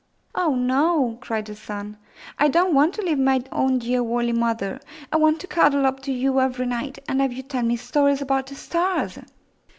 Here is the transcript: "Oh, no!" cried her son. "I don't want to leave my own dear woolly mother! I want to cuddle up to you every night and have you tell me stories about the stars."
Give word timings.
"Oh, 0.33 0.55
no!" 0.55 1.19
cried 1.21 1.47
her 1.47 1.53
son. 1.53 1.95
"I 2.39 2.47
don't 2.47 2.73
want 2.73 2.95
to 2.95 3.03
leave 3.03 3.19
my 3.19 3.43
own 3.51 3.77
dear 3.77 4.01
woolly 4.01 4.31
mother! 4.31 4.79
I 5.13 5.17
want 5.17 5.39
to 5.41 5.45
cuddle 5.47 5.85
up 5.85 5.99
to 5.99 6.11
you 6.11 6.39
every 6.41 6.65
night 6.65 6.97
and 7.07 7.21
have 7.21 7.31
you 7.33 7.43
tell 7.43 7.61
me 7.61 7.75
stories 7.77 8.19
about 8.19 8.47
the 8.47 8.55
stars." 8.55 9.19